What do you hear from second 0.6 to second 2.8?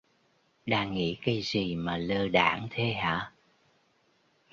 Đang nghĩ cái gì mà lơ đãng